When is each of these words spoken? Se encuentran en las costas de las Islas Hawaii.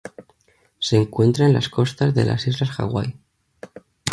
Se 0.79 0.97
encuentran 0.97 1.49
en 1.49 1.53
las 1.53 1.69
costas 1.69 2.15
de 2.15 2.25
las 2.25 2.47
Islas 2.47 2.79
Hawaii. 2.79 3.19